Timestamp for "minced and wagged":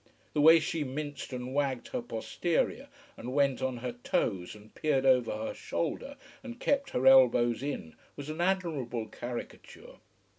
0.83-1.89